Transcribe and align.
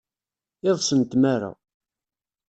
Iḍes 0.69 0.89
n 0.99 1.01
tmara. 1.09 1.51